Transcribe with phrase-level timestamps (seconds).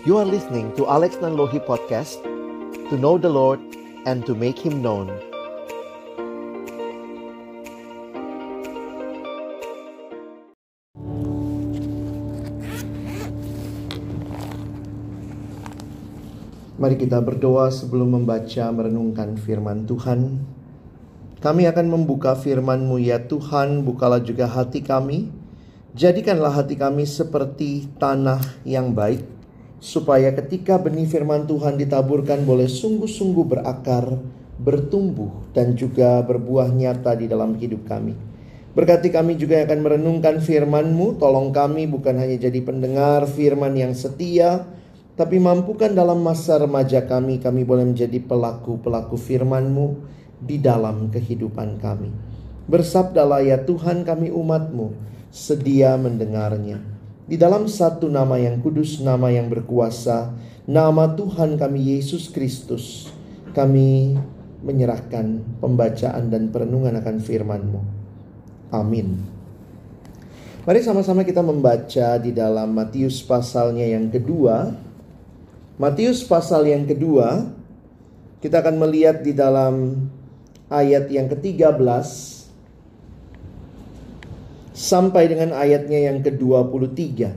[0.00, 2.24] You are listening to Alex Nanlohi Podcast
[2.88, 3.60] To know the Lord
[4.08, 5.12] and to make Him known.
[16.80, 20.40] Mari kita berdoa sebelum membaca merenungkan firman Tuhan.
[21.44, 25.28] Kami akan membuka firman-Mu ya Tuhan Bukalah juga hati kami.
[25.92, 29.39] Jadikanlah hati kami seperti tanah yang baik
[29.80, 34.20] Supaya ketika benih firman Tuhan ditaburkan boleh sungguh-sungguh berakar
[34.60, 38.12] Bertumbuh dan juga berbuah nyata di dalam hidup kami
[38.76, 43.96] Berkati kami juga yang akan merenungkan firman-Mu Tolong kami bukan hanya jadi pendengar firman yang
[43.96, 44.68] setia
[45.20, 50.00] tapi mampukan dalam masa remaja kami, kami boleh menjadi pelaku-pelaku firman-Mu
[50.40, 52.08] di dalam kehidupan kami.
[52.64, 54.96] Bersabdalah ya Tuhan kami umat-Mu,
[55.28, 56.80] sedia mendengarnya.
[57.30, 60.34] Di dalam satu nama yang kudus, nama yang berkuasa,
[60.66, 63.06] nama Tuhan kami Yesus Kristus,
[63.54, 64.18] kami
[64.66, 67.80] menyerahkan pembacaan dan perenungan akan firman-Mu.
[68.74, 69.22] Amin.
[70.66, 74.74] Mari sama-sama kita membaca di dalam Matius pasalnya yang kedua,
[75.78, 77.46] Matius pasal yang kedua,
[78.42, 80.02] kita akan melihat di dalam
[80.66, 82.39] ayat yang ke-13
[84.80, 87.28] sampai dengan ayatnya yang ke-23.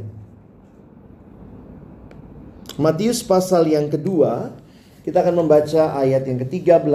[2.80, 4.56] Matius pasal yang kedua,
[5.04, 6.88] kita akan membaca ayat yang ke-13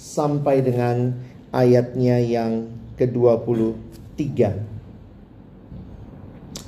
[0.00, 1.12] sampai dengan
[1.52, 4.24] ayatnya yang ke-23.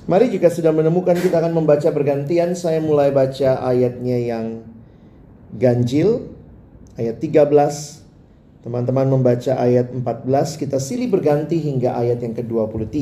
[0.05, 4.61] Mari jika sudah menemukan kita akan membaca bergantian Saya mulai baca ayatnya yang
[5.57, 6.29] ganjil
[7.01, 8.04] Ayat 13
[8.65, 10.25] Teman-teman membaca ayat 14
[10.57, 12.97] Kita silih berganti hingga ayat yang ke-23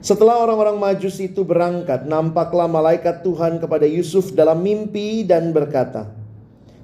[0.00, 6.08] Setelah orang-orang majus itu berangkat Nampaklah malaikat Tuhan kepada Yusuf dalam mimpi dan berkata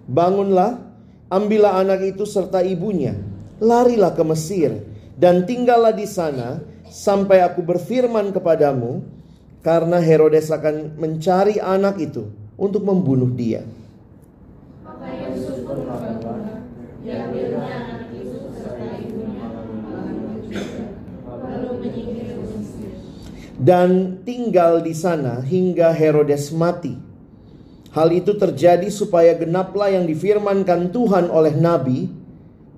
[0.05, 0.77] Bangunlah,
[1.33, 3.17] ambillah anak itu serta ibunya
[3.57, 4.91] Larilah ke Mesir
[5.21, 9.05] dan tinggallah di sana sampai aku berfirman kepadamu,
[9.61, 13.61] karena Herodes akan mencari anak itu untuk membunuh dia.
[23.61, 26.97] Dan tinggal di sana hingga Herodes mati.
[27.93, 32.09] Hal itu terjadi supaya genaplah yang difirmankan Tuhan oleh Nabi,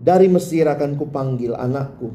[0.02, 2.10] dari Mesir akan kupanggil anakku.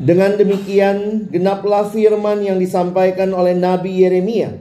[0.00, 4.56] Dengan demikian, genaplah firman yang disampaikan oleh Nabi Yeremia.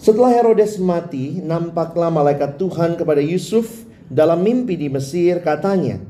[0.00, 6.02] Setelah Herodes mati, nampaklah malaikat Tuhan kepada Yusuf dalam mimpi di Mesir, katanya,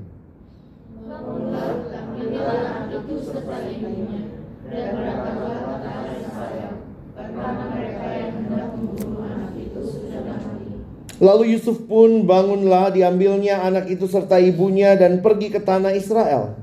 [11.20, 16.56] Lalu Yusuf pun bangunlah diambilnya anak itu serta ibunya dan pergi ke tanah Israel.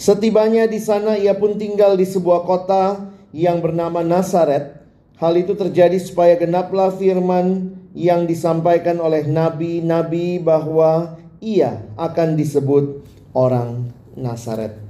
[0.00, 4.79] Setibanya di sana ia pun tinggal di sebuah kota yang bernama Nazaret.
[5.20, 13.04] Hal itu terjadi supaya genaplah firman yang disampaikan oleh nabi-nabi bahwa ia akan disebut
[13.36, 14.80] orang Nazaret.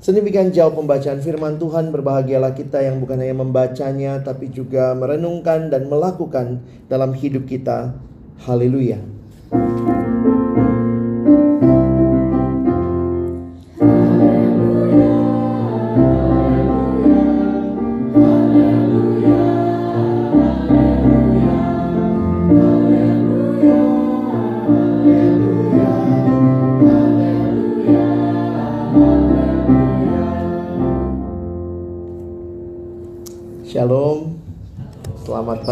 [0.00, 5.92] Sedemikian jauh pembacaan firman Tuhan, berbahagialah kita yang bukan hanya membacanya tapi juga merenungkan dan
[5.92, 7.92] melakukan dalam hidup kita.
[8.48, 8.96] Haleluya.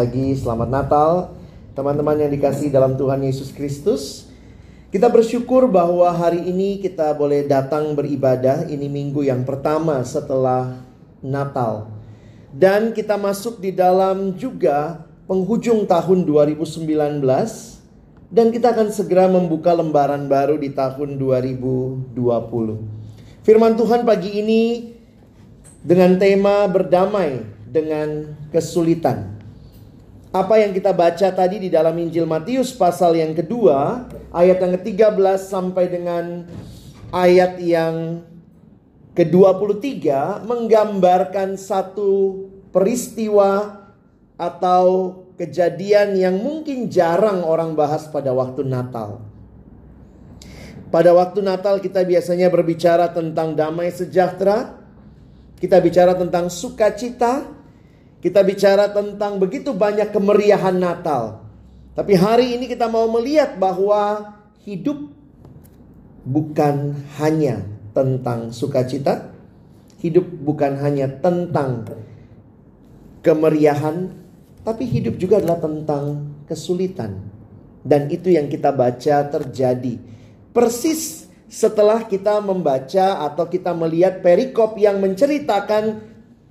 [0.05, 1.33] Pagi, selamat Natal.
[1.73, 4.29] Teman-teman yang dikasih dalam Tuhan Yesus Kristus.
[4.93, 8.69] Kita bersyukur bahwa hari ini kita boleh datang beribadah.
[8.69, 10.77] Ini minggu yang pertama setelah
[11.25, 11.89] Natal.
[12.53, 17.25] Dan kita masuk di dalam juga penghujung tahun 2019
[18.29, 22.13] dan kita akan segera membuka lembaran baru di tahun 2020.
[23.41, 24.93] Firman Tuhan pagi ini
[25.81, 29.34] dengan tema berdamai dengan kesulitan.
[30.35, 35.39] Apa yang kita baca tadi di dalam Injil Matius pasal yang kedua, ayat yang ke-13
[35.39, 36.43] sampai dengan
[37.15, 38.19] ayat yang
[39.15, 39.95] ke-23
[40.43, 42.43] menggambarkan satu
[42.75, 43.79] peristiwa
[44.35, 49.23] atau kejadian yang mungkin jarang orang bahas pada waktu Natal.
[50.91, 54.83] Pada waktu Natal kita biasanya berbicara tentang damai sejahtera,
[55.63, 57.47] kita bicara tentang sukacita,
[58.25, 61.45] kita bicara tentang begitu banyak kemeriahan Natal.
[61.93, 64.33] Tapi hari ini kita mau melihat bahwa
[64.65, 65.13] hidup
[66.25, 67.61] bukan hanya
[67.93, 69.29] tentang sukacita,
[70.01, 71.85] hidup bukan hanya tentang
[73.21, 74.09] kemeriahan,
[74.65, 77.21] tapi hidup juga adalah tentang kesulitan.
[77.85, 80.01] Dan itu yang kita baca terjadi.
[80.57, 86.01] Persis setelah kita membaca atau kita melihat perikop yang menceritakan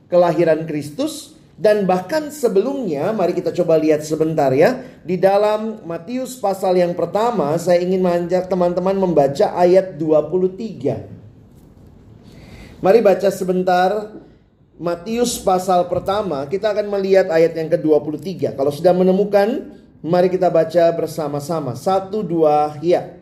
[0.06, 1.34] kelahiran Kristus
[1.64, 7.56] dan bahkan sebelumnya mari kita coba lihat sebentar ya di dalam Matius pasal yang pertama
[7.56, 11.24] saya ingin mengajak teman-teman membaca ayat 23
[12.84, 14.12] Mari baca sebentar
[14.76, 18.60] Matius pasal pertama, kita akan melihat ayat yang ke-23.
[18.60, 19.72] Kalau sudah menemukan,
[20.04, 21.80] mari kita baca bersama-sama.
[21.80, 23.16] Satu, dua, ya.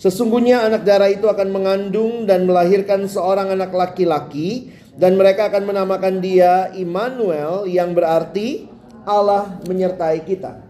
[0.00, 6.22] Sesungguhnya anak darah itu akan mengandung dan melahirkan seorang anak laki-laki dan mereka akan menamakan
[6.22, 8.70] dia Immanuel yang berarti
[9.02, 10.62] Allah menyertai kita.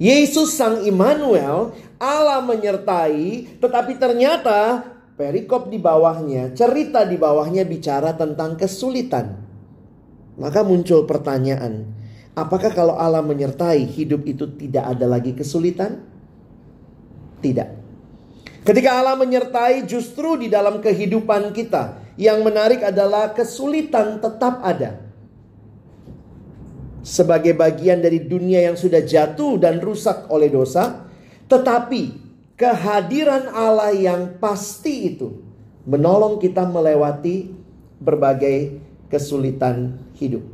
[0.00, 4.88] Yesus sang Immanuel, Allah menyertai, tetapi ternyata
[5.20, 9.36] perikop di bawahnya, cerita di bawahnya bicara tentang kesulitan.
[10.40, 11.84] Maka muncul pertanyaan,
[12.32, 16.00] apakah kalau Allah menyertai hidup itu tidak ada lagi kesulitan?
[17.44, 17.68] Tidak.
[18.64, 25.00] Ketika Allah menyertai justru di dalam kehidupan kita, yang menarik adalah kesulitan tetap ada.
[27.00, 31.08] Sebagai bagian dari dunia yang sudah jatuh dan rusak oleh dosa,
[31.48, 32.12] tetapi
[32.60, 35.40] kehadiran Allah yang pasti itu
[35.88, 37.56] menolong kita melewati
[37.96, 38.76] berbagai
[39.08, 40.44] kesulitan hidup.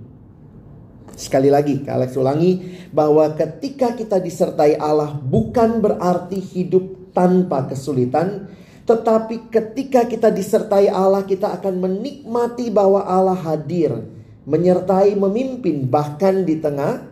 [1.18, 2.62] Sekali lagi, Alex ulangi
[2.94, 8.46] bahwa ketika kita disertai Allah bukan berarti hidup tanpa kesulitan,
[8.86, 14.06] tetapi ketika kita disertai Allah kita akan menikmati bahwa Allah hadir,
[14.46, 17.02] menyertai, memimpin bahkan di tengah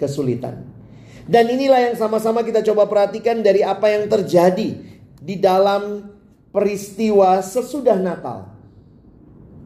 [0.00, 0.64] kesulitan.
[1.28, 4.80] Dan inilah yang sama-sama kita coba perhatikan dari apa yang terjadi
[5.20, 6.08] di dalam
[6.50, 8.48] peristiwa sesudah Natal.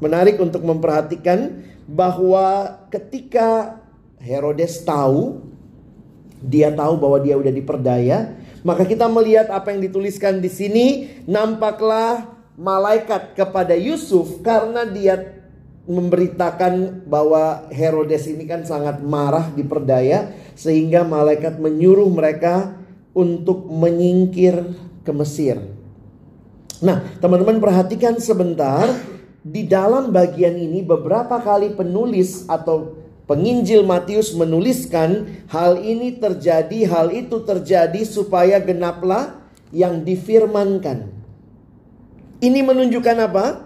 [0.02, 3.78] Menarik untuk memperhatikan bahwa ketika
[4.18, 5.38] Herodes tahu,
[6.42, 8.34] dia tahu bahwa dia udah diperdaya,
[8.64, 10.86] maka kita melihat apa yang dituliskan di sini,
[11.28, 15.44] nampaklah malaikat kepada Yusuf karena dia
[15.84, 22.72] memberitakan bahwa Herodes ini kan sangat marah diperdaya sehingga malaikat menyuruh mereka
[23.12, 24.64] untuk menyingkir
[25.04, 25.60] ke Mesir.
[26.80, 28.88] Nah, teman-teman perhatikan sebentar
[29.44, 37.12] di dalam bagian ini beberapa kali penulis atau penginjil Matius menuliskan hal ini terjadi, hal
[37.12, 39.40] itu terjadi supaya genaplah
[39.74, 41.10] yang difirmankan.
[42.44, 43.64] Ini menunjukkan apa?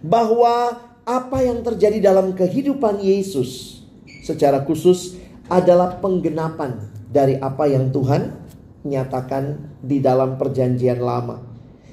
[0.00, 3.82] Bahwa apa yang terjadi dalam kehidupan Yesus
[4.24, 5.18] secara khusus
[5.50, 8.38] adalah penggenapan dari apa yang Tuhan
[8.86, 11.42] nyatakan di dalam perjanjian lama.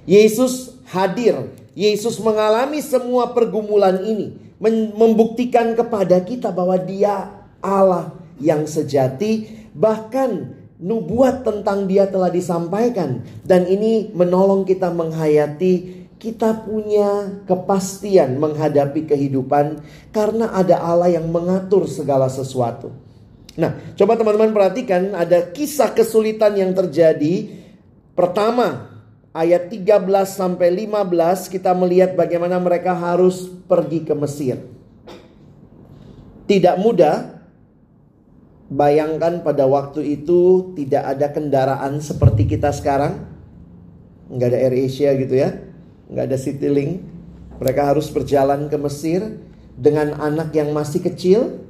[0.07, 7.29] Yesus hadir, Yesus mengalami semua pergumulan ini, membuktikan kepada kita bahwa Dia
[7.61, 16.65] Allah yang sejati, bahkan nubuat tentang Dia telah disampaikan, dan ini menolong kita menghayati kita
[16.65, 22.89] punya kepastian menghadapi kehidupan karena ada Allah yang mengatur segala sesuatu.
[23.57, 27.49] Nah, coba teman-teman perhatikan ada kisah kesulitan yang terjadi.
[28.17, 28.96] Pertama,
[29.35, 34.61] ayat 13 sampai 15 kita melihat bagaimana mereka harus pergi ke Mesir.
[36.47, 37.35] Tidak mudah.
[38.67, 43.23] Bayangkan pada waktu itu tidak ada kendaraan seperti kita sekarang.
[44.27, 45.67] Nggak ada Air Asia gitu ya
[46.11, 47.03] nggak ada Citylink.
[47.57, 49.41] Mereka harus berjalan ke Mesir
[49.73, 51.65] dengan anak yang masih kecil.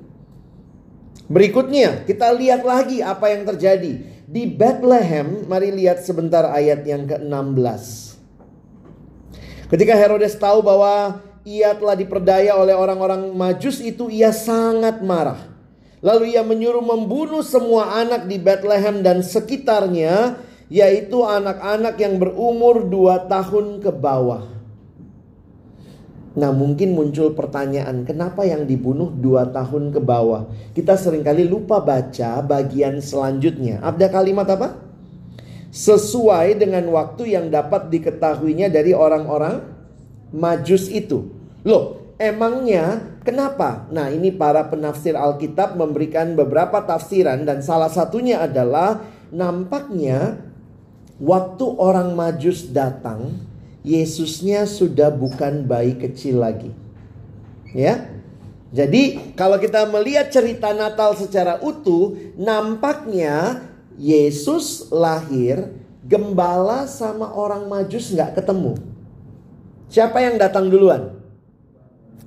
[1.28, 5.48] Berikutnya, kita lihat lagi apa yang terjadi di Bethlehem.
[5.48, 8.14] Mari lihat sebentar ayat yang ke-16.
[9.72, 15.56] Ketika Herodes tahu bahwa ia telah diperdaya oleh orang-orang Majus itu ia sangat marah.
[16.04, 20.38] Lalu ia menyuruh membunuh semua anak di Bethlehem dan sekitarnya,
[20.70, 24.57] yaitu anak-anak yang berumur dua tahun ke bawah.
[26.38, 30.46] Nah mungkin muncul pertanyaan kenapa yang dibunuh dua tahun ke bawah
[30.78, 34.78] Kita sering kali lupa baca bagian selanjutnya Ada kalimat apa?
[35.74, 39.66] Sesuai dengan waktu yang dapat diketahuinya dari orang-orang
[40.30, 41.34] majus itu
[41.66, 43.90] Loh, emangnya kenapa?
[43.92, 49.04] Nah, ini para penafsir Alkitab memberikan beberapa tafsiran dan salah satunya adalah
[49.36, 50.40] nampaknya
[51.20, 53.36] waktu orang Majus datang,
[53.88, 56.76] Yesusnya sudah bukan bayi kecil lagi.
[57.72, 58.12] Ya.
[58.76, 63.64] Jadi, kalau kita melihat cerita Natal secara utuh, nampaknya
[63.96, 65.72] Yesus lahir,
[66.04, 68.76] gembala sama orang Majus nggak ketemu.
[69.88, 71.18] Siapa yang datang duluan?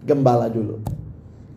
[0.04, 0.80] gembala dulu.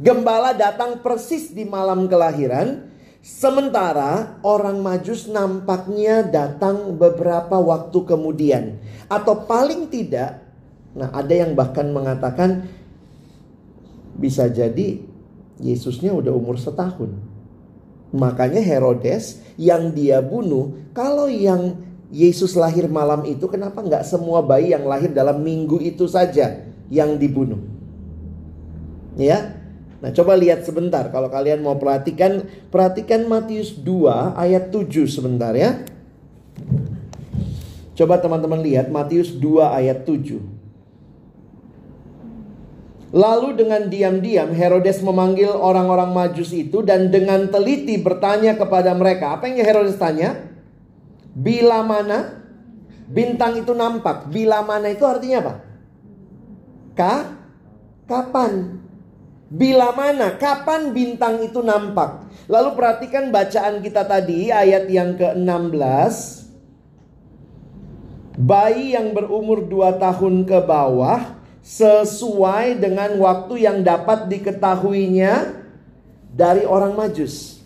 [0.03, 2.91] Gembala datang persis di malam kelahiran,
[3.23, 10.43] sementara orang Majus nampaknya datang beberapa waktu kemudian, atau paling tidak,
[10.91, 12.67] nah ada yang bahkan mengatakan
[14.19, 14.99] bisa jadi
[15.63, 17.15] Yesusnya udah umur setahun.
[18.11, 21.79] Makanya Herodes yang dia bunuh, kalau yang
[22.13, 26.61] Yesus lahir malam itu, kenapa nggak semua bayi yang lahir dalam minggu itu saja
[26.91, 27.57] yang dibunuh?
[29.17, 29.62] Ya.
[30.03, 35.79] Nah, coba lihat sebentar kalau kalian mau perhatikan, perhatikan Matius 2 ayat 7 sebentar ya.
[37.95, 40.43] Coba teman-teman lihat Matius 2 ayat 7.
[43.15, 49.39] Lalu dengan diam-diam Herodes memanggil orang-orang Majus itu dan dengan teliti bertanya kepada mereka.
[49.39, 50.35] Apa yang Herodes tanya?
[51.31, 52.43] Bila mana
[53.07, 54.27] bintang itu nampak?
[54.27, 55.53] Bila mana itu artinya apa?
[56.91, 57.13] Ka?
[58.03, 58.82] Kapan?
[59.53, 60.33] Bila mana?
[60.33, 62.25] Kapan bintang itu nampak?
[62.49, 66.41] Lalu perhatikan bacaan kita tadi ayat yang ke-16.
[68.33, 75.53] Bayi yang berumur 2 tahun ke bawah sesuai dengan waktu yang dapat diketahuinya
[76.33, 77.61] dari orang Majus.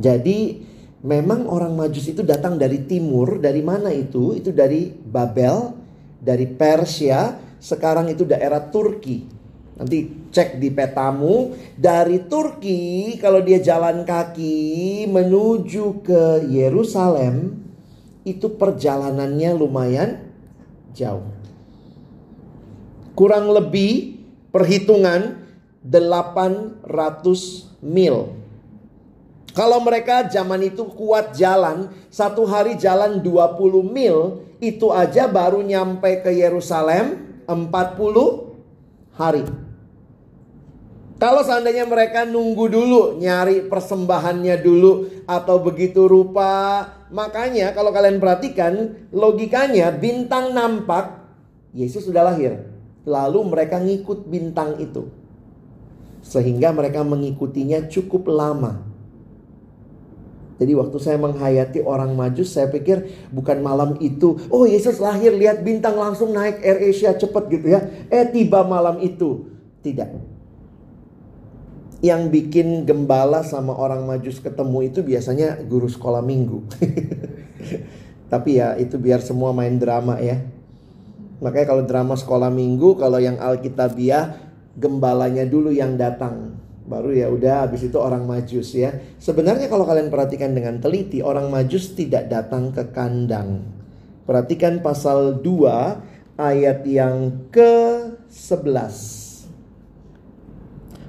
[0.00, 0.64] Jadi
[1.04, 4.32] memang orang Majus itu datang dari timur, dari mana itu?
[4.32, 5.76] Itu dari Babel,
[6.16, 9.37] dari Persia, sekarang itu daerah Turki.
[9.78, 17.62] Nanti cek di petamu dari Turki kalau dia jalan kaki menuju ke Yerusalem
[18.26, 20.18] itu perjalanannya lumayan
[20.98, 21.30] jauh.
[23.14, 24.18] Kurang lebih
[24.50, 25.46] perhitungan
[25.86, 26.82] 800
[27.78, 28.34] mil.
[29.54, 36.22] Kalau mereka zaman itu kuat jalan, satu hari jalan 20 mil, itu aja baru nyampe
[36.22, 38.54] ke Yerusalem 40
[39.18, 39.67] hari.
[41.18, 48.94] Kalau seandainya mereka nunggu dulu, nyari persembahannya dulu atau begitu rupa, makanya kalau kalian perhatikan
[49.10, 51.18] logikanya bintang nampak,
[51.74, 52.70] Yesus sudah lahir.
[53.02, 55.10] Lalu mereka ngikut bintang itu.
[56.22, 58.86] Sehingga mereka mengikutinya cukup lama.
[60.62, 64.38] Jadi waktu saya menghayati orang majus, saya pikir bukan malam itu.
[64.54, 67.82] Oh Yesus lahir, lihat bintang langsung naik Air Asia cepet gitu ya.
[68.06, 69.50] Eh tiba malam itu.
[69.82, 70.37] Tidak
[71.98, 76.62] yang bikin gembala sama orang majus ketemu itu biasanya guru sekolah minggu.
[78.32, 80.38] Tapi ya itu biar semua main drama ya.
[81.38, 84.38] Makanya kalau drama sekolah minggu, kalau yang Alkitabiah
[84.78, 86.58] gembalanya dulu yang datang.
[86.88, 88.94] Baru ya udah habis itu orang majus ya.
[89.20, 93.60] Sebenarnya kalau kalian perhatikan dengan teliti, orang majus tidak datang ke kandang.
[94.24, 99.27] Perhatikan pasal 2 ayat yang ke-11.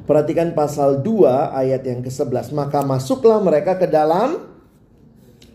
[0.10, 2.50] Perhatikan pasal 2 ayat yang ke-11.
[2.58, 4.42] Maka masuklah mereka ke dalam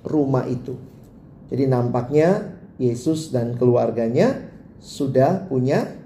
[0.06, 0.78] rumah itu.
[1.50, 4.46] Jadi nampaknya Yesus dan keluarganya
[4.78, 5.98] sudah punya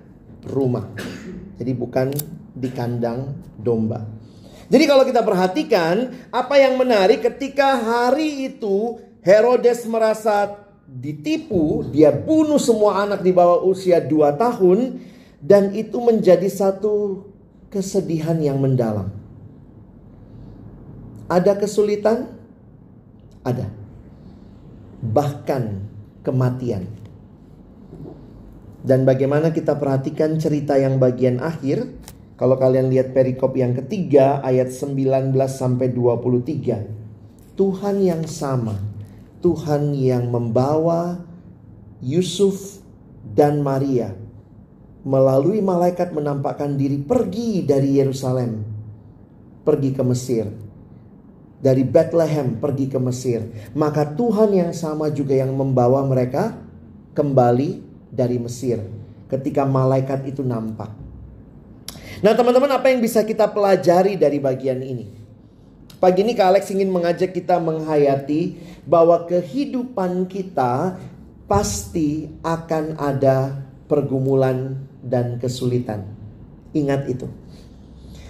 [0.49, 0.88] rumah.
[1.61, 2.09] Jadi bukan
[2.57, 4.09] di kandang domba.
[4.73, 10.57] Jadi kalau kita perhatikan apa yang menarik ketika hari itu Herodes merasa
[10.88, 15.05] ditipu, dia bunuh semua anak di bawah usia 2 tahun
[15.37, 17.28] dan itu menjadi satu
[17.69, 19.13] kesedihan yang mendalam.
[21.29, 22.33] Ada kesulitan?
[23.45, 23.69] Ada.
[25.05, 25.63] Bahkan
[26.25, 26.89] kematian.
[28.81, 31.85] Dan bagaimana kita perhatikan cerita yang bagian akhir?
[32.39, 37.59] Kalau kalian lihat perikop yang ketiga ayat 19 sampai 23.
[37.59, 38.79] Tuhan yang sama.
[39.45, 41.21] Tuhan yang membawa
[42.01, 42.81] Yusuf
[43.35, 44.28] dan Maria
[45.09, 48.61] melalui malaikat menampakkan diri pergi dari Yerusalem,
[49.65, 50.47] pergi ke Mesir.
[51.59, 53.43] Dari Bethlehem pergi ke Mesir.
[53.75, 56.55] Maka Tuhan yang sama juga yang membawa mereka
[57.17, 58.79] kembali dari Mesir.
[59.27, 60.93] Ketika malaikat itu nampak.
[62.23, 65.11] Nah teman-teman apa yang bisa kita pelajari dari bagian ini?
[65.99, 68.55] Pagi ini Kak Alex ingin mengajak kita menghayati
[68.87, 70.95] bahwa kehidupan kita
[71.50, 76.07] pasti akan ada pergumulan dan kesulitan.
[76.75, 77.26] Ingat itu.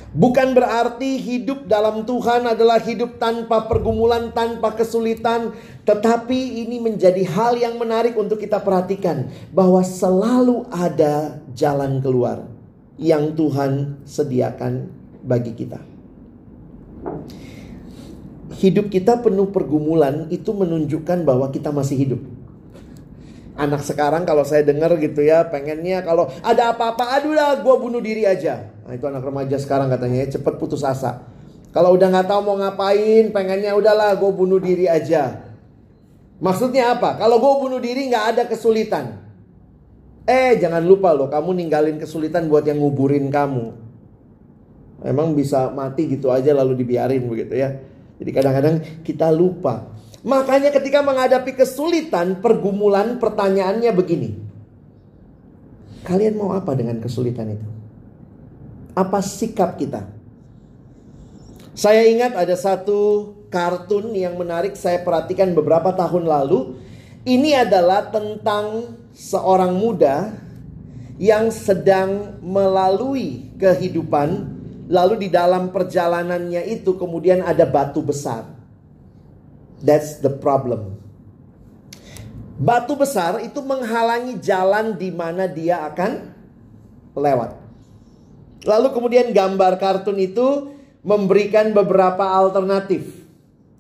[0.09, 5.53] Bukan berarti hidup dalam Tuhan adalah hidup tanpa pergumulan, tanpa kesulitan,
[5.85, 12.49] tetapi ini menjadi hal yang menarik untuk kita perhatikan bahwa selalu ada jalan keluar
[12.97, 14.89] yang Tuhan sediakan
[15.21, 15.85] bagi kita
[18.59, 22.21] hidup kita penuh pergumulan itu menunjukkan bahwa kita masih hidup.
[23.59, 27.99] Anak sekarang kalau saya dengar gitu ya pengennya kalau ada apa-apa aduh lah gue bunuh
[27.99, 28.71] diri aja.
[28.87, 31.27] Nah itu anak remaja sekarang katanya ya cepet putus asa.
[31.75, 35.43] Kalau udah nggak tahu mau ngapain pengennya udahlah gue bunuh diri aja.
[36.39, 37.19] Maksudnya apa?
[37.19, 39.27] Kalau gue bunuh diri nggak ada kesulitan.
[40.23, 43.75] Eh jangan lupa loh kamu ninggalin kesulitan buat yang nguburin kamu.
[45.03, 47.75] Emang bisa mati gitu aja lalu dibiarin begitu ya.
[48.23, 49.99] Jadi kadang-kadang kita lupa.
[50.27, 54.31] Makanya ketika menghadapi kesulitan, pergumulan, pertanyaannya begini.
[56.03, 57.67] Kalian mau apa dengan kesulitan itu?
[58.99, 60.11] Apa sikap kita?
[61.79, 66.75] Saya ingat ada satu kartun yang menarik saya perhatikan beberapa tahun lalu.
[67.23, 70.35] Ini adalah tentang seorang muda
[71.21, 74.59] yang sedang melalui kehidupan
[74.89, 78.49] Lalu di dalam perjalanannya itu kemudian ada batu besar.
[79.79, 80.99] That's the problem.
[82.59, 86.35] Batu besar itu menghalangi jalan di mana dia akan
[87.15, 87.55] lewat.
[88.67, 90.75] Lalu kemudian gambar kartun itu
[91.07, 93.07] memberikan beberapa alternatif.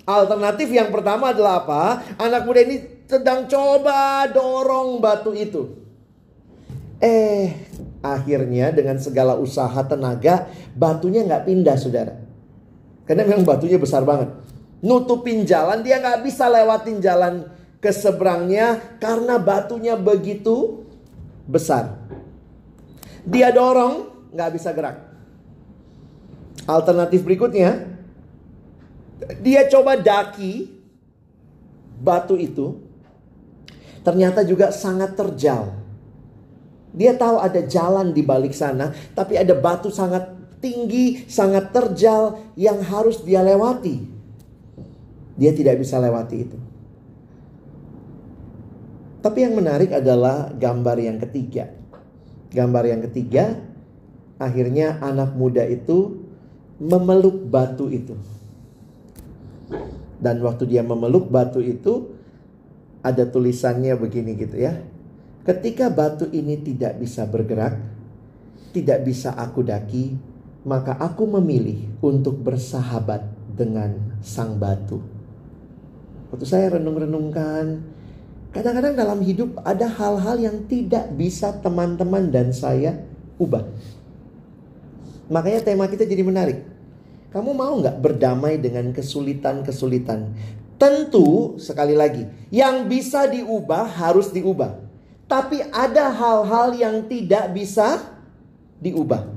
[0.06, 1.82] Alternatif yang pertama adalah apa?
[2.22, 5.74] Anak muda ini sedang coba dorong batu itu.
[7.02, 10.46] Eh, Akhirnya dengan segala usaha tenaga
[10.78, 12.14] batunya nggak pindah saudara.
[13.02, 14.30] Karena memang batunya besar banget.
[14.78, 17.50] Nutupin jalan dia nggak bisa lewatin jalan
[17.82, 20.86] ke seberangnya karena batunya begitu
[21.46, 21.98] besar.
[23.26, 24.96] Dia dorong nggak bisa gerak.
[26.68, 27.88] Alternatif berikutnya,
[29.40, 30.68] dia coba daki
[31.98, 32.76] batu itu,
[34.04, 35.74] ternyata juga sangat terjal.
[36.92, 40.28] Dia tahu ada jalan di balik sana, tapi ada batu sangat
[40.60, 44.17] tinggi, sangat terjal yang harus dia lewati.
[45.38, 46.59] Dia tidak bisa lewati itu.
[49.22, 51.70] Tapi yang menarik adalah gambar yang ketiga.
[52.51, 53.59] Gambar yang ketiga,
[54.38, 56.22] akhirnya anak muda itu
[56.79, 58.14] memeluk batu itu.
[60.18, 62.14] Dan waktu dia memeluk batu itu,
[63.03, 64.74] ada tulisannya begini gitu ya.
[65.46, 67.79] Ketika batu ini tidak bisa bergerak,
[68.74, 70.18] tidak bisa aku daki,
[70.66, 73.22] maka aku memilih untuk bersahabat
[73.55, 75.17] dengan sang batu.
[76.28, 77.80] Waktu saya renung-renungkan,
[78.52, 83.00] kadang-kadang dalam hidup ada hal-hal yang tidak bisa teman-teman dan saya
[83.40, 83.64] ubah.
[85.32, 86.64] Makanya tema kita jadi menarik.
[87.28, 90.32] Kamu mau nggak berdamai dengan kesulitan-kesulitan?
[90.80, 94.80] Tentu, sekali lagi, yang bisa diubah harus diubah.
[95.28, 98.00] Tapi ada hal-hal yang tidak bisa
[98.80, 99.28] diubah.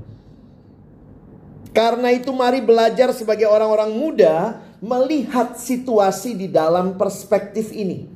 [1.71, 8.09] Karena itu mari belajar sebagai orang-orang muda melihat situasi di dalam perspektif ini.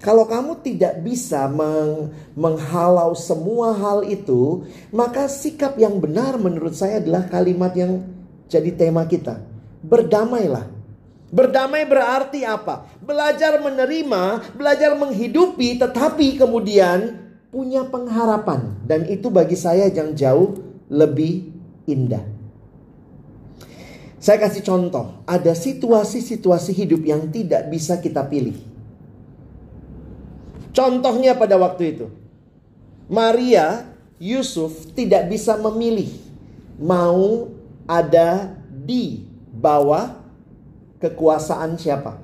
[0.00, 7.02] Kalau kamu tidak bisa meng menghalau semua hal itu, maka sikap yang benar menurut saya
[7.02, 8.06] adalah kalimat yang
[8.48, 9.42] jadi tema kita.
[9.82, 10.78] Berdamailah
[11.28, 12.88] Berdamai berarti apa?
[13.04, 17.20] Belajar menerima, belajar menghidupi, tetapi kemudian
[17.52, 18.80] punya pengharapan.
[18.88, 20.56] Dan itu bagi saya yang jauh
[20.88, 21.52] lebih
[21.84, 22.37] indah.
[24.18, 28.58] Saya kasih contoh, ada situasi-situasi hidup yang tidak bisa kita pilih.
[30.74, 32.06] Contohnya pada waktu itu,
[33.06, 33.86] Maria
[34.18, 36.10] Yusuf tidak bisa memilih
[36.82, 37.50] mau
[37.86, 39.22] ada di
[39.54, 40.18] bawah
[40.98, 42.18] kekuasaan siapa?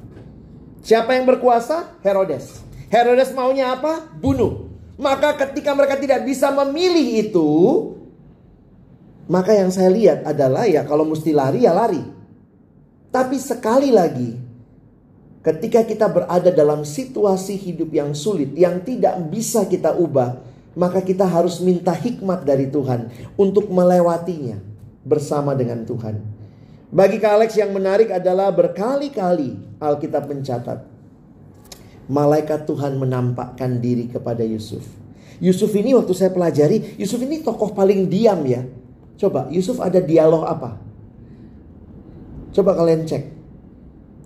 [0.82, 1.98] Siapa yang berkuasa?
[2.02, 2.60] Herodes.
[2.90, 4.10] Herodes maunya apa?
[4.18, 4.68] Bunuh.
[4.94, 7.50] Maka ketika mereka tidak bisa memilih itu,
[9.30, 12.02] maka yang saya lihat adalah ya kalau mesti lari ya lari.
[13.14, 14.34] Tapi sekali lagi,
[15.40, 20.42] ketika kita berada dalam situasi hidup yang sulit, yang tidak bisa kita ubah,
[20.74, 23.08] maka kita harus minta hikmat dari Tuhan
[23.38, 24.58] untuk melewatinya
[25.06, 26.18] bersama dengan Tuhan.
[26.90, 30.94] Bagi Kak Alex yang menarik adalah berkali-kali Alkitab mencatat
[32.08, 34.84] malaikat Tuhan menampakkan diri kepada Yusuf.
[35.42, 38.64] Yusuf ini waktu saya pelajari, Yusuf ini tokoh paling diam ya.
[39.14, 40.78] Coba Yusuf ada dialog apa?
[42.54, 43.34] Coba kalian cek.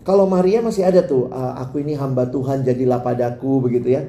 [0.05, 4.09] Kalau Maria masih ada tuh, aku ini hamba Tuhan jadilah padaku begitu ya.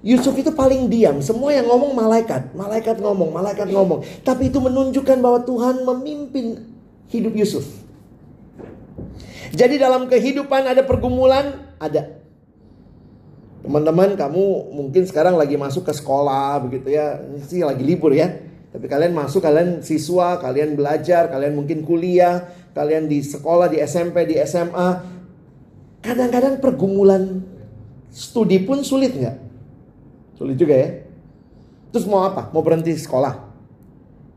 [0.00, 4.00] Yusuf itu paling diam, semua yang ngomong malaikat, malaikat ngomong, malaikat ngomong.
[4.24, 6.60] Tapi itu menunjukkan bahwa Tuhan memimpin
[7.12, 7.68] hidup Yusuf.
[9.52, 12.20] Jadi dalam kehidupan ada pergumulan, ada.
[13.60, 18.40] Teman-teman, kamu mungkin sekarang lagi masuk ke sekolah begitu ya, ini sih lagi libur ya.
[18.70, 24.30] Tapi kalian masuk, kalian siswa, kalian belajar, kalian mungkin kuliah, kalian di sekolah, di SMP,
[24.30, 24.88] di SMA.
[26.00, 27.42] Kadang-kadang pergumulan
[28.14, 29.36] studi pun sulit nggak?
[30.38, 30.88] Sulit juga ya.
[31.90, 32.48] Terus mau apa?
[32.54, 33.50] Mau berhenti sekolah?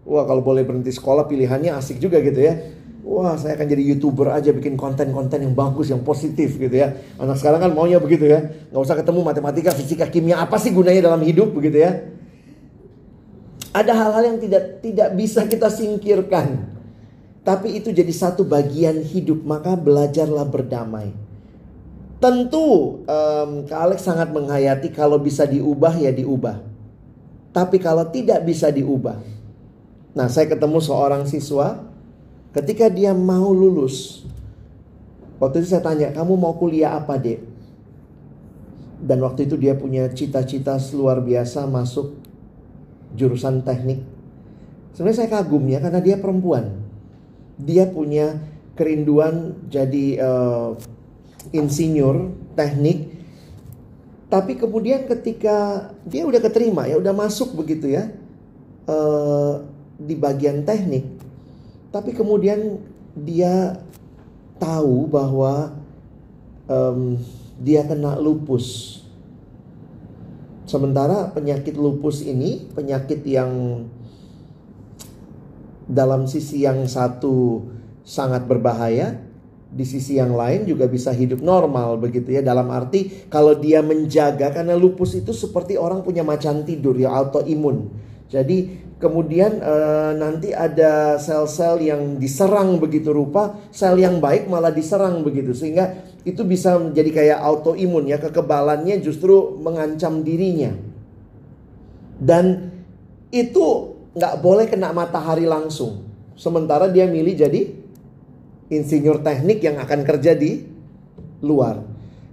[0.04, 2.58] Wah kalau boleh berhenti sekolah pilihannya asik juga gitu ya.
[3.06, 6.98] Wah saya akan jadi youtuber aja bikin konten-konten yang bagus, yang positif gitu ya.
[7.22, 8.43] Anak sekarang kan maunya begitu ya.
[8.74, 10.41] Nggak usah ketemu matematika, fisika, kimia.
[10.41, 12.04] Apa sih gunanya dalam hidup begitu ya.
[13.73, 16.69] Ada hal-hal yang tidak tidak bisa kita singkirkan.
[17.41, 19.41] Tapi itu jadi satu bagian hidup.
[19.41, 21.12] Maka belajarlah berdamai.
[22.21, 26.62] Tentu um, Kak Alex sangat menghayati kalau bisa diubah ya diubah.
[27.51, 29.19] Tapi kalau tidak bisa diubah.
[30.13, 31.83] Nah saya ketemu seorang siswa
[32.53, 34.23] ketika dia mau lulus.
[35.41, 37.43] Waktu itu saya tanya, kamu mau kuliah apa dek?
[39.03, 42.22] Dan waktu itu dia punya cita-cita luar biasa masuk
[43.13, 44.02] jurusan teknik.
[44.93, 46.84] Sebenarnya saya kagum ya karena dia perempuan.
[47.58, 48.38] Dia punya
[48.73, 50.69] kerinduan jadi uh,
[51.54, 53.13] insinyur teknik
[54.34, 58.10] tapi kemudian ketika dia udah keterima ya udah masuk begitu ya
[58.89, 59.62] uh,
[60.02, 61.06] di bagian teknik
[61.93, 62.82] tapi kemudian
[63.13, 63.78] dia
[64.58, 65.78] tahu bahwa
[66.65, 67.21] um,
[67.62, 68.97] dia kena lupus
[70.73, 73.86] sementara penyakit lupus ini penyakit yang
[75.86, 77.62] dalam sisi yang satu
[78.01, 79.21] sangat berbahaya
[79.73, 82.41] di sisi yang lain juga bisa hidup normal begitu ya.
[82.41, 87.89] Dalam arti kalau dia menjaga karena lupus itu seperti orang punya macan tidur ya autoimun.
[88.29, 89.75] Jadi kemudian e,
[90.17, 95.57] nanti ada sel-sel yang diserang begitu rupa sel yang baik malah diserang begitu.
[95.57, 100.71] Sehingga itu bisa menjadi kayak autoimun ya kekebalannya justru mengancam dirinya
[102.19, 102.71] dan
[103.33, 106.07] itu nggak boleh kena matahari langsung
[106.39, 107.62] sementara dia milih jadi
[108.71, 110.63] insinyur teknik yang akan kerja di
[111.43, 111.83] luar.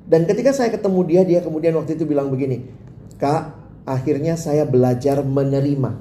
[0.07, 2.67] Dan ketika saya ketemu dia, dia kemudian waktu itu bilang begini,
[3.19, 3.55] Kak,
[3.87, 5.93] akhirnya saya belajar menerima.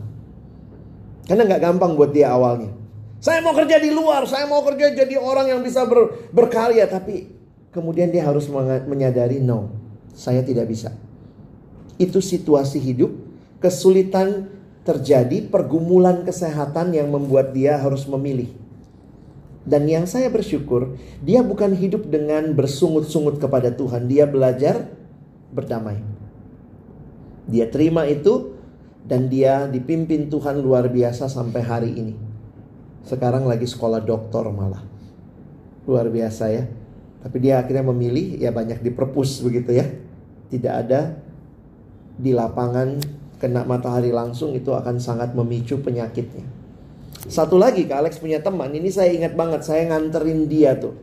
[1.29, 2.73] Karena nggak gampang buat dia awalnya.
[3.19, 6.89] Saya mau kerja di luar, saya mau kerja jadi orang yang bisa ber, berkarya.
[6.89, 7.27] Tapi
[7.69, 8.49] kemudian dia harus
[8.85, 9.73] menyadari, no,
[10.13, 10.93] saya tidak bisa.
[11.99, 13.11] Itu situasi hidup,
[13.59, 14.49] kesulitan
[14.87, 18.49] terjadi, pergumulan kesehatan yang membuat dia harus memilih.
[19.69, 24.09] Dan yang saya bersyukur, dia bukan hidup dengan bersungut-sungut kepada Tuhan.
[24.09, 24.89] Dia belajar
[25.53, 26.01] berdamai.
[27.45, 28.57] Dia terima itu
[29.05, 32.15] dan dia dipimpin Tuhan luar biasa sampai hari ini.
[33.05, 34.81] Sekarang lagi sekolah doktor malah.
[35.85, 36.65] Luar biasa ya.
[37.19, 39.85] Tapi dia akhirnya memilih ya banyak di perpus begitu ya.
[40.49, 41.19] Tidak ada
[42.19, 42.99] di lapangan
[43.39, 46.43] kena matahari langsung itu akan sangat memicu penyakitnya.
[47.27, 50.95] Satu lagi Kak Alex punya teman, ini saya ingat banget, saya nganterin dia tuh.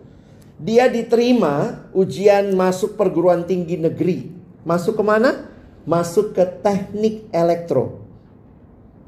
[0.57, 4.33] Dia diterima ujian masuk perguruan tinggi negeri.
[4.64, 5.52] Masuk ke mana?
[5.85, 8.00] Masuk ke teknik elektro.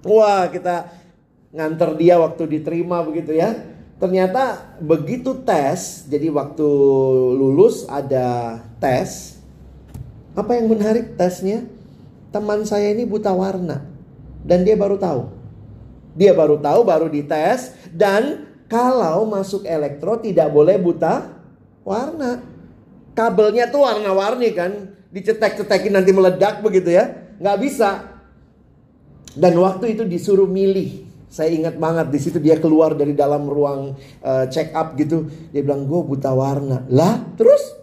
[0.05, 0.93] Wah kita
[1.51, 3.57] nganter dia waktu diterima begitu ya.
[3.99, 6.69] Ternyata begitu tes, jadi waktu
[7.35, 9.43] lulus ada tes.
[10.39, 11.67] Apa yang menarik tesnya?
[12.31, 13.83] Teman saya ini buta warna.
[14.47, 15.35] Dan dia baru tahu.
[16.15, 17.75] Dia baru tahu, baru dites.
[17.91, 21.35] Dan kalau masuk elektro tidak boleh buta
[21.83, 22.39] warna.
[23.19, 24.95] Kabelnya tuh warna-warni kan.
[25.11, 27.35] Dicetek-cetekin nanti meledak begitu ya.
[27.43, 27.91] Nggak bisa.
[29.35, 31.08] Dan waktu itu disuruh milih.
[31.29, 35.29] Saya ingat banget di situ dia keluar dari dalam ruang uh, check up gitu.
[35.53, 36.89] Dia bilang gue buta warna.
[36.89, 37.77] Lah terus?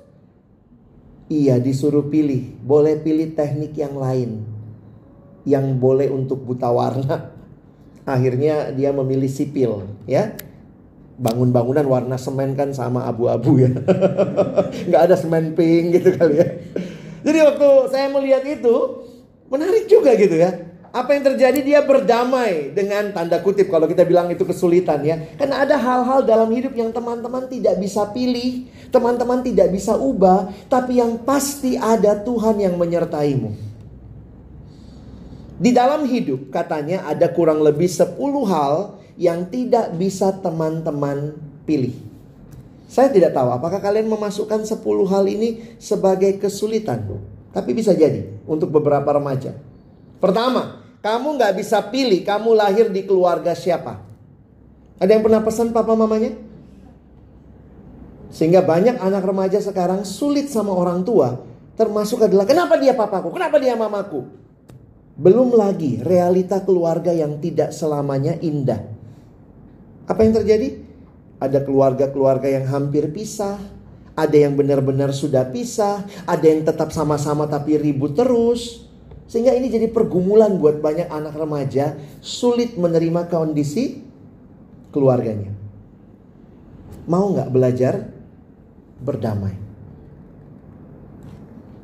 [1.29, 2.57] Iya disuruh pilih.
[2.65, 4.41] Boleh pilih teknik yang lain.
[5.45, 7.31] Yang boleh untuk buta warna
[8.05, 10.37] akhirnya dia memilih sipil ya
[11.17, 13.71] bangun bangunan warna semen kan sama abu-abu ya
[14.87, 16.47] nggak ada semen pink gitu kali ya
[17.25, 18.75] jadi waktu saya melihat itu
[19.49, 21.59] menarik juga gitu ya Apa yang terjadi?
[21.59, 25.19] Dia berdamai dengan tanda kutip kalau kita bilang itu kesulitan ya.
[25.35, 28.63] Karena ada hal-hal dalam hidup yang teman-teman tidak bisa pilih,
[28.95, 33.51] teman-teman tidak bisa ubah, tapi yang pasti ada Tuhan yang menyertaimu.
[35.59, 38.15] Di dalam hidup katanya ada kurang lebih 10
[38.47, 41.35] hal yang tidak bisa teman-teman
[41.67, 41.91] pilih.
[42.87, 44.79] Saya tidak tahu apakah kalian memasukkan 10
[45.11, 47.03] hal ini sebagai kesulitan.
[47.51, 49.55] Tapi bisa jadi untuk beberapa remaja.
[50.19, 50.74] Pertama,
[51.05, 54.01] kamu nggak bisa pilih kamu lahir di keluarga siapa.
[54.97, 56.33] Ada yang pernah pesan papa mamanya?
[58.33, 61.45] Sehingga banyak anak remaja sekarang sulit sama orang tua.
[61.77, 64.25] Termasuk adalah kenapa dia papaku, kenapa dia mamaku.
[65.13, 68.81] Belum lagi realita keluarga yang tidak selamanya indah.
[70.09, 70.81] Apa yang terjadi?
[71.37, 73.61] Ada keluarga-keluarga yang hampir pisah.
[74.17, 76.01] Ada yang benar-benar sudah pisah.
[76.25, 78.84] Ada yang tetap sama-sama tapi ribut terus.
[79.25, 84.05] Sehingga ini jadi pergumulan buat banyak anak remaja sulit menerima kondisi
[84.93, 85.49] keluarganya.
[87.09, 87.93] Mau nggak belajar
[89.01, 89.57] berdamai?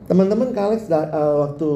[0.05, 1.69] Teman-teman Kalex uh, waktu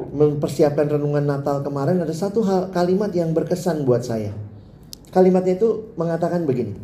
[0.00, 4.32] mempersiapkan renungan Natal kemarin ada satu hal, kalimat yang berkesan buat saya.
[5.14, 6.76] Kalimatnya itu mengatakan begini.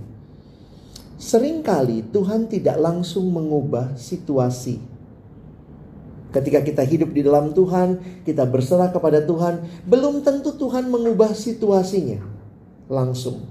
[1.23, 4.92] Seringkali Tuhan tidak langsung mengubah situasi
[6.33, 12.25] Ketika kita hidup di dalam Tuhan, kita berserah kepada Tuhan, belum tentu Tuhan mengubah situasinya
[12.89, 13.45] langsung.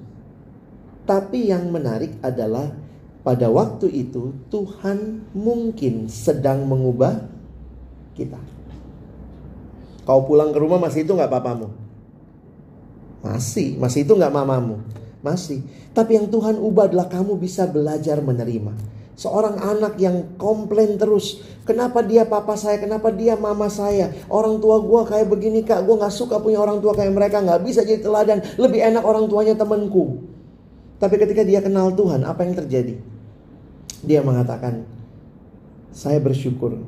[1.05, 2.73] Tapi yang menarik adalah
[3.21, 7.21] pada waktu itu Tuhan mungkin sedang mengubah
[8.17, 8.41] kita.
[10.01, 11.69] Kau pulang ke rumah masih itu nggak papamu?
[13.21, 14.81] Masih, masih itu nggak mamamu?
[15.21, 15.61] Masih.
[15.93, 18.73] Tapi yang Tuhan ubah adalah kamu bisa belajar menerima.
[19.21, 21.45] Seorang anak yang komplain terus.
[21.61, 22.81] Kenapa dia papa saya?
[22.81, 24.09] Kenapa dia mama saya?
[24.25, 25.85] Orang tua gue kayak begini kak.
[25.85, 27.37] Gue gak suka punya orang tua kayak mereka.
[27.45, 28.41] Gak bisa jadi teladan.
[28.57, 30.25] Lebih enak orang tuanya temanku.
[30.97, 32.97] Tapi ketika dia kenal Tuhan, apa yang terjadi?
[34.01, 34.89] Dia mengatakan,
[35.93, 36.81] saya bersyukur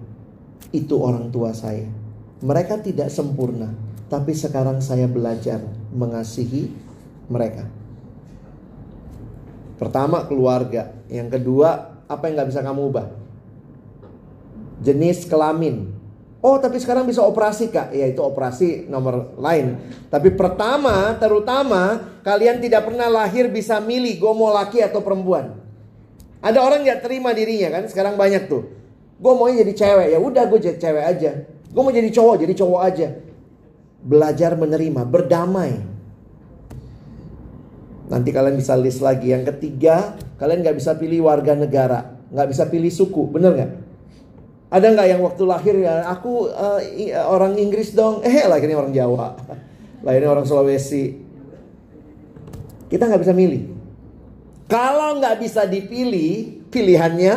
[0.73, 1.85] itu orang tua saya.
[2.41, 3.69] Mereka tidak sempurna,
[4.09, 5.61] tapi sekarang saya belajar
[5.93, 6.73] mengasihi
[7.29, 7.69] mereka.
[9.77, 13.08] Pertama keluarga, yang kedua apa yang nggak bisa kamu ubah?
[14.84, 15.89] Jenis kelamin.
[16.43, 17.95] Oh tapi sekarang bisa operasi kak.
[17.95, 19.80] Ya itu operasi nomor lain.
[20.12, 25.60] Tapi pertama terutama Kalian tidak pernah lahir bisa milih Gue mau laki atau perempuan.
[26.43, 27.88] Ada orang nggak terima dirinya kan?
[27.88, 28.67] Sekarang banyak tuh.
[29.19, 30.08] Gue mau jadi cewek.
[30.12, 31.32] Ya udah gue jadi cewek aja.
[31.47, 33.08] Gue mau jadi cowok jadi cowok aja.
[34.04, 35.92] Belajar menerima Berdamai
[38.11, 42.67] Nanti kalian bisa list lagi Yang ketiga Kalian nggak bisa pilih warga negara, nggak bisa
[42.67, 43.71] pilih suku, bener nggak?
[44.75, 46.83] Ada nggak yang waktu lahir ya aku uh,
[47.31, 49.39] orang Inggris dong, eh lahirnya orang Jawa,
[50.05, 51.15] lahirnya orang Sulawesi.
[52.91, 53.71] Kita nggak bisa milih.
[54.67, 57.33] Kalau nggak bisa dipilih, pilihannya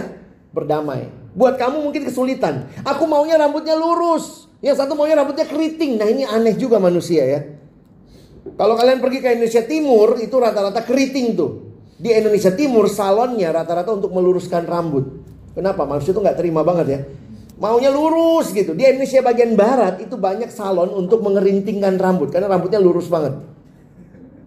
[0.50, 1.06] berdamai.
[1.38, 2.66] Buat kamu mungkin kesulitan.
[2.82, 4.50] Aku maunya rambutnya lurus.
[4.64, 5.94] Yang satu maunya rambutnya keriting.
[5.94, 7.40] Nah ini aneh juga manusia ya.
[8.54, 11.50] Kalau kalian pergi ke Indonesia Timur itu rata-rata keriting tuh.
[11.98, 15.26] Di Indonesia Timur salonnya rata-rata untuk meluruskan rambut.
[15.56, 15.82] Kenapa?
[15.88, 17.00] Manusia itu nggak terima banget ya.
[17.56, 18.76] Maunya lurus gitu.
[18.76, 23.40] Di Indonesia bagian barat itu banyak salon untuk mengerintingkan rambut karena rambutnya lurus banget.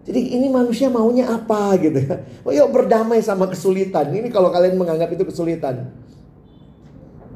[0.06, 2.24] Jadi ini manusia maunya apa gitu ya.
[2.46, 4.14] Oh yuk berdamai sama kesulitan.
[4.14, 5.90] Ini kalau kalian menganggap itu kesulitan.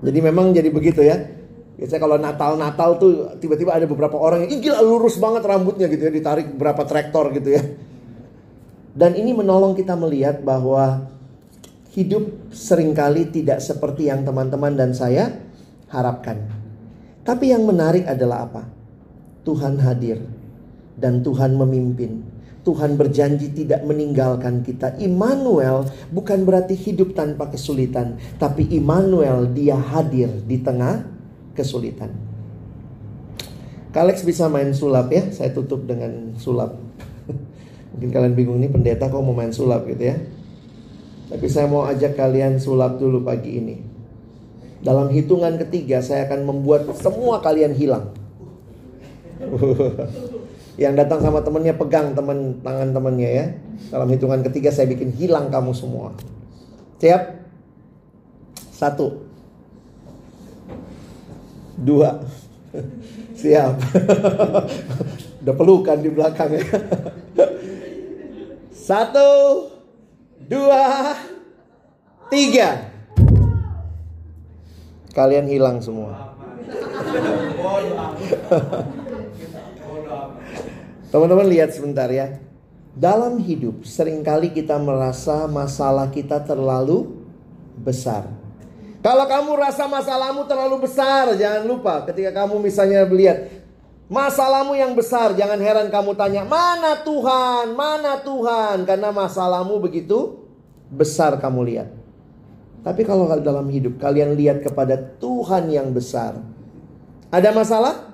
[0.01, 1.44] Jadi memang jadi begitu ya.
[1.75, 6.13] Biasanya kalau Natal-Natal tuh tiba-tiba ada beberapa orang yang gila lurus banget rambutnya gitu ya,
[6.15, 7.63] ditarik berapa traktor gitu ya.
[8.95, 11.11] Dan ini menolong kita melihat bahwa
[11.99, 15.35] hidup sering kali tidak seperti yang teman-teman dan saya
[15.91, 16.47] harapkan.
[17.27, 18.63] Tapi yang menarik adalah apa?
[19.43, 20.23] Tuhan hadir
[20.95, 22.23] dan Tuhan memimpin.
[22.65, 24.97] Tuhan berjanji tidak meninggalkan kita.
[24.97, 31.14] Immanuel bukan berarti hidup tanpa kesulitan, tapi Immanuel dia hadir di tengah
[31.55, 32.11] kesulitan.
[33.95, 36.75] Kalex bisa main sulap ya, saya tutup dengan sulap.
[37.95, 40.19] Mungkin kalian bingung nih pendeta kok mau main sulap gitu ya.
[41.31, 43.77] Tapi saya mau ajak kalian sulap dulu pagi ini.
[44.85, 48.13] Dalam hitungan ketiga saya akan membuat semua kalian hilang.
[50.83, 53.47] Yang datang sama temennya pegang temen tangan temennya ya.
[53.95, 56.13] Dalam hitungan ketiga saya bikin hilang kamu semua.
[57.01, 57.23] Siap?
[58.75, 59.24] Satu.
[61.79, 62.23] Dua.
[63.35, 63.75] Siap.
[65.45, 66.65] Udah pelukan di belakang ya.
[68.73, 69.31] Satu,
[70.45, 71.17] dua,
[72.29, 72.91] tiga.
[75.15, 76.35] Kalian hilang semua.
[81.09, 82.43] Teman-teman lihat sebentar ya.
[82.95, 87.11] Dalam hidup sering kali kita merasa masalah kita terlalu
[87.79, 88.44] besar.
[89.05, 93.53] Kalau kamu rasa masalahmu terlalu besar, jangan lupa ketika kamu misalnya melihat
[94.09, 97.77] masalahmu yang besar, jangan heran kamu tanya, "Mana Tuhan?
[97.77, 100.49] Mana Tuhan?" Karena masalahmu begitu
[100.89, 101.93] besar kamu lihat.
[102.81, 106.41] Tapi kalau dalam hidup kalian lihat kepada Tuhan yang besar,
[107.29, 108.09] ada masalah?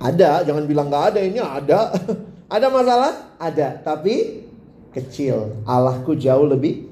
[0.00, 1.92] Ada, jangan bilang nggak ada, ini ada.
[2.56, 3.12] ada masalah?
[3.36, 4.48] Ada, tapi
[4.96, 5.52] kecil.
[5.68, 6.88] Allahku jauh lebih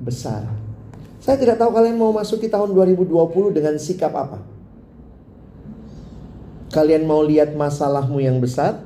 [0.00, 0.63] besar.
[1.24, 3.08] Saya tidak tahu kalian mau masuki tahun 2020
[3.56, 4.44] dengan sikap apa.
[6.68, 8.84] Kalian mau lihat masalahmu yang besar?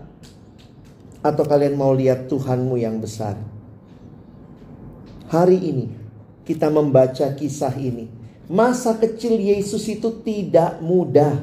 [1.19, 3.35] Atau kalian mau lihat Tuhanmu yang besar?
[5.35, 5.91] Hari ini
[6.47, 8.07] kita membaca kisah ini.
[8.47, 11.43] Masa kecil Yesus itu tidak mudah.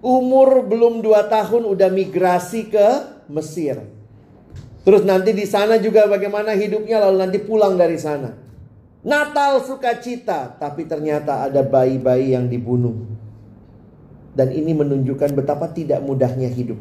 [0.00, 2.88] Umur belum dua tahun udah migrasi ke
[3.28, 3.84] Mesir.
[4.88, 8.47] Terus nanti di sana juga bagaimana hidupnya lalu nanti pulang dari sana.
[8.98, 12.98] Natal sukacita, tapi ternyata ada bayi-bayi yang dibunuh.
[14.34, 16.78] Dan ini menunjukkan betapa tidak mudahnya hidup.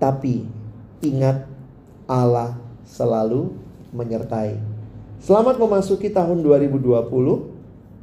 [0.00, 0.48] Tapi
[1.04, 1.44] ingat
[2.08, 2.56] Allah
[2.88, 3.52] selalu
[3.92, 4.56] menyertai.
[5.20, 7.08] Selamat memasuki tahun 2020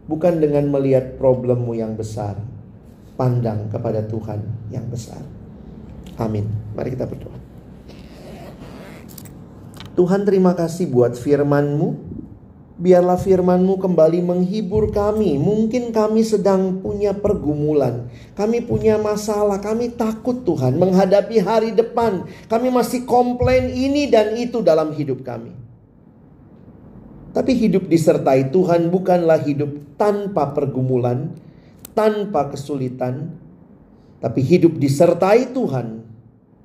[0.10, 2.38] bukan dengan melihat problemmu yang besar.
[3.18, 4.42] Pandang kepada Tuhan
[4.74, 5.22] yang besar.
[6.18, 6.50] Amin.
[6.74, 7.38] Mari kita berdoa.
[9.94, 12.11] Tuhan terima kasih buat firman-Mu
[12.82, 15.38] Biarlah firman-Mu kembali menghibur kami.
[15.38, 18.10] Mungkin kami sedang punya pergumulan.
[18.34, 19.62] Kami punya masalah.
[19.62, 22.26] Kami takut Tuhan menghadapi hari depan.
[22.50, 25.54] Kami masih komplain ini dan itu dalam hidup kami.
[27.38, 31.38] Tapi hidup disertai Tuhan bukanlah hidup tanpa pergumulan,
[31.94, 33.30] tanpa kesulitan.
[34.18, 36.02] Tapi hidup disertai Tuhan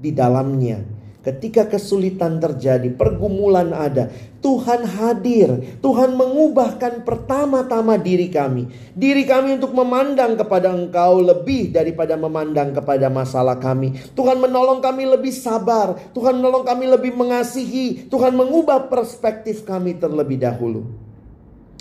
[0.01, 0.96] di dalamnya
[1.27, 5.75] Ketika kesulitan terjadi, pergumulan ada, Tuhan hadir.
[5.83, 8.71] Tuhan mengubahkan pertama-tama diri kami.
[8.95, 13.99] Diri kami untuk memandang kepada Engkau lebih daripada memandang kepada masalah kami.
[14.15, 15.99] Tuhan menolong kami lebih sabar.
[16.15, 18.07] Tuhan menolong kami lebih mengasihi.
[18.07, 20.87] Tuhan mengubah perspektif kami terlebih dahulu.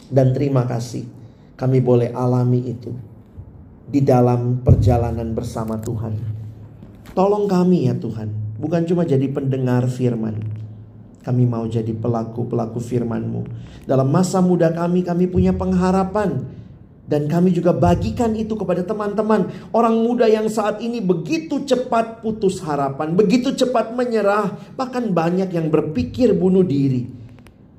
[0.09, 1.05] Dan terima kasih,
[1.53, 2.97] kami boleh alami itu
[3.85, 6.17] di dalam perjalanan bersama Tuhan.
[7.13, 10.39] Tolong kami ya Tuhan Bukan cuma jadi pendengar firman.
[11.25, 13.49] Kami mau jadi pelaku-pelaku firman-Mu.
[13.89, 16.45] Dalam masa muda kami, kami punya pengharapan.
[17.05, 19.49] Dan kami juga bagikan itu kepada teman-teman.
[19.73, 23.13] Orang muda yang saat ini begitu cepat putus harapan.
[23.13, 24.53] Begitu cepat menyerah.
[24.77, 27.05] Bahkan banyak yang berpikir bunuh diri.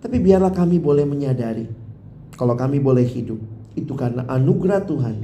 [0.02, 1.66] Tapi biarlah kami boleh menyadari.
[2.34, 3.38] Kalau kami boleh hidup.
[3.74, 5.16] Itu karena anugerah Tuhan.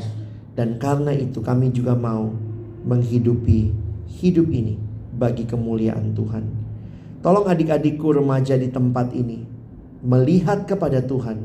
[0.54, 2.30] Dan karena itu kami juga mau
[2.82, 3.70] menghidupi
[4.18, 6.44] hidup ini bagi kemuliaan Tuhan.
[7.22, 9.46] Tolong adik-adikku remaja di tempat ini
[10.02, 11.38] melihat kepada Tuhan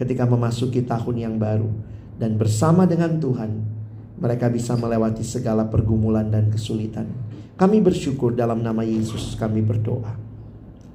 [0.00, 1.68] ketika memasuki tahun yang baru
[2.16, 3.50] dan bersama dengan Tuhan
[4.16, 7.08] mereka bisa melewati segala pergumulan dan kesulitan.
[7.60, 10.16] Kami bersyukur dalam nama Yesus kami berdoa.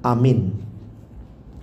[0.02, 0.65] Amin.